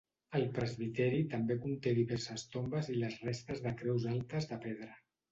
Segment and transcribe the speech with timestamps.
[0.37, 4.89] El presbiteri també conté diverses tombes i les restes de creus altes de pedra.